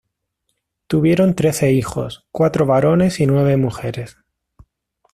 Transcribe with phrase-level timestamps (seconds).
[0.87, 4.17] Tuvieron trece hijos, cuatro varones y nueve mujeres.